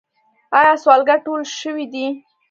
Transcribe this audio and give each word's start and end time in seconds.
آیا 0.59 0.73
سوالګر 0.83 1.17
ټول 1.25 1.41
شوي 1.59 1.85
دي؟ 1.93 2.05